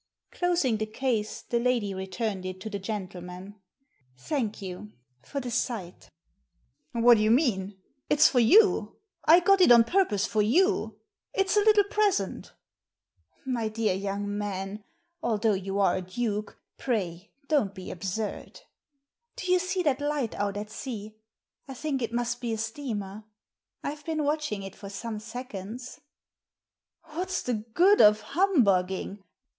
[0.31, 3.61] Closing the case, the lady returned it to the gentleman.
[4.17, 6.09] "Thank you— for the sight" Digitized
[6.95, 7.77] by VjOOQIC THE DUKE 311" What do you mean?
[8.09, 8.95] It's for you;
[9.25, 10.99] I got it on purpose for you—
[11.35, 12.51] it's a little present""
[13.45, 14.83] My dear young man—
[15.21, 18.61] although you are a duke— pray don't be absurd.
[19.35, 21.15] Do you see that light out at sea?
[21.67, 23.25] I think it must be a steamer.
[23.83, 25.99] I've been watching it for some seconds."
[27.03, 29.23] "What's the good of humbugging?